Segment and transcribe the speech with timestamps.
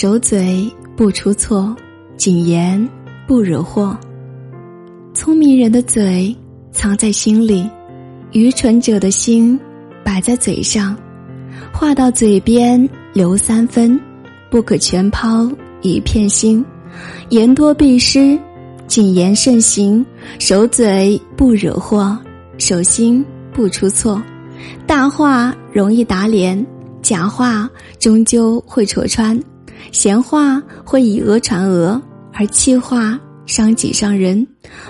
[0.00, 1.74] 守嘴不出错，
[2.16, 2.88] 谨言
[3.26, 3.98] 不惹祸。
[5.12, 6.32] 聪明人的嘴
[6.70, 7.68] 藏在心里，
[8.30, 9.58] 愚蠢者的心
[10.04, 10.96] 摆在嘴上。
[11.72, 14.00] 话到嘴边留三分，
[14.52, 15.50] 不可全抛
[15.82, 16.64] 一片心。
[17.30, 18.38] 言多必失，
[18.86, 20.06] 谨言慎行。
[20.38, 22.16] 守嘴不惹祸，
[22.56, 24.22] 守心不出错。
[24.86, 26.64] 大话容易打脸，
[27.02, 29.36] 假话终究会戳穿。
[29.92, 32.00] 闲话会以讹传讹，
[32.32, 33.18] 而气话。
[33.46, 34.46] 伤己伤人，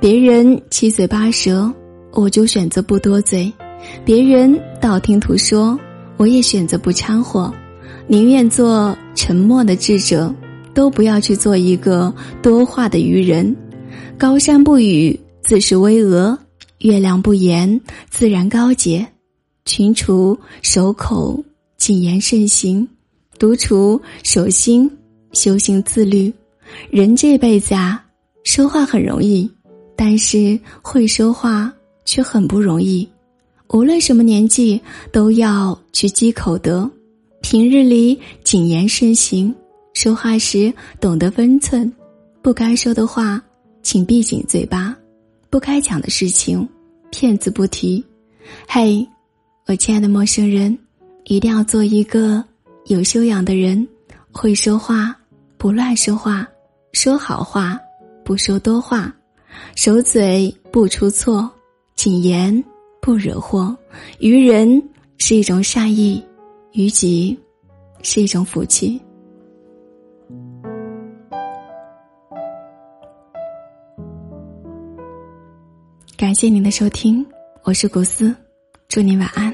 [0.00, 1.72] 别人七嘴八舌，
[2.10, 3.48] 我就选择不多嘴；
[4.04, 5.78] 别人道听途说，
[6.16, 7.54] 我也选择不掺和。
[8.08, 10.34] 宁愿做沉默的智者，
[10.74, 12.12] 都不要去做一个
[12.42, 13.56] 多话的愚人。
[14.18, 16.36] 高山不语，自是巍峨；
[16.78, 19.06] 月亮不言，自然高洁。
[19.64, 21.44] 群除守口，
[21.76, 22.84] 谨言慎行；
[23.40, 24.88] 独处守心，
[25.32, 26.30] 修行自律。
[26.90, 28.04] 人这辈子啊。
[28.44, 29.50] 说话很容易，
[29.96, 31.72] 但是会说话
[32.04, 33.08] 却很不容易。
[33.68, 34.78] 无论什么年纪，
[35.10, 36.90] 都要去积口德。
[37.40, 39.54] 平日里谨言慎行，
[39.94, 41.90] 说话时懂得分寸。
[42.42, 43.42] 不该说的话，
[43.82, 44.94] 请闭紧嘴巴；
[45.48, 46.68] 不该讲的事情，
[47.10, 48.04] 骗子不提。
[48.68, 49.06] 嘿，
[49.66, 50.76] 我亲爱的陌生人，
[51.24, 52.44] 一定要做一个
[52.86, 53.86] 有修养的人，
[54.32, 55.16] 会说话，
[55.56, 56.46] 不乱说话，
[56.92, 57.78] 说好话。
[58.22, 59.12] 不说多话，
[59.74, 61.50] 守嘴不出错，
[61.96, 62.62] 谨言
[63.00, 63.76] 不惹祸。
[64.20, 64.80] 于人
[65.18, 66.24] 是一种善意，
[66.72, 67.36] 于己
[68.02, 69.00] 是一种福气。
[76.16, 77.26] 感谢您的收听，
[77.64, 78.32] 我是古斯，
[78.86, 79.52] 祝您晚安。